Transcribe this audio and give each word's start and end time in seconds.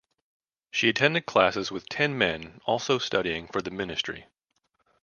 She 0.71 0.89
attended 0.89 1.27
classes 1.27 1.71
with 1.71 1.87
ten 1.87 2.17
men 2.17 2.59
also 2.65 2.97
studying 2.97 3.45
for 3.47 3.61
the 3.61 3.69
ministry. 3.69 4.25